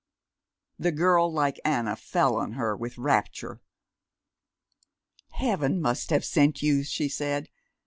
[0.79, 3.61] The girl like Anna fell on her with rapture.
[5.33, 7.49] "Heaven must have sent you," she said.